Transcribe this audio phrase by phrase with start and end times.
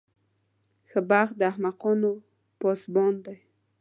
[0.89, 2.11] ښه بخت د احمقانو
[2.59, 3.37] پاسبان دی.